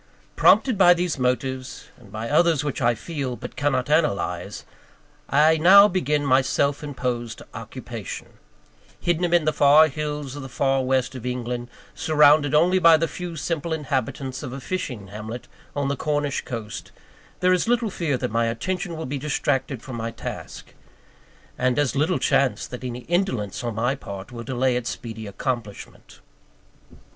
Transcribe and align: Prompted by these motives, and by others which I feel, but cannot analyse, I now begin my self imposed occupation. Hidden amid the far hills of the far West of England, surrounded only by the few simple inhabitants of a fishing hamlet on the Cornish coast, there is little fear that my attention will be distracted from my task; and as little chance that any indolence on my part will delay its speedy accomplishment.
Prompted 0.35 0.79
by 0.79 0.95
these 0.95 1.19
motives, 1.19 1.85
and 1.95 2.11
by 2.11 2.27
others 2.27 2.63
which 2.63 2.81
I 2.81 2.95
feel, 2.95 3.35
but 3.35 3.55
cannot 3.55 3.87
analyse, 3.87 4.65
I 5.29 5.57
now 5.57 5.87
begin 5.87 6.25
my 6.25 6.41
self 6.41 6.83
imposed 6.83 7.43
occupation. 7.53 8.29
Hidden 8.99 9.23
amid 9.25 9.45
the 9.45 9.53
far 9.53 9.89
hills 9.89 10.35
of 10.35 10.41
the 10.41 10.49
far 10.49 10.83
West 10.83 11.13
of 11.13 11.23
England, 11.23 11.69
surrounded 11.93 12.55
only 12.55 12.79
by 12.79 12.97
the 12.97 13.07
few 13.07 13.35
simple 13.35 13.73
inhabitants 13.73 14.41
of 14.41 14.53
a 14.53 14.59
fishing 14.59 15.09
hamlet 15.09 15.47
on 15.75 15.87
the 15.87 15.95
Cornish 15.95 16.41
coast, 16.45 16.91
there 17.39 17.53
is 17.53 17.67
little 17.67 17.91
fear 17.91 18.17
that 18.17 18.31
my 18.31 18.47
attention 18.47 18.97
will 18.97 19.05
be 19.05 19.19
distracted 19.19 19.83
from 19.83 19.97
my 19.97 20.09
task; 20.09 20.73
and 21.59 21.77
as 21.77 21.95
little 21.95 22.17
chance 22.17 22.65
that 22.65 22.83
any 22.83 23.01
indolence 23.01 23.63
on 23.63 23.75
my 23.75 23.93
part 23.93 24.31
will 24.31 24.43
delay 24.43 24.75
its 24.75 24.89
speedy 24.89 25.27
accomplishment. 25.27 26.21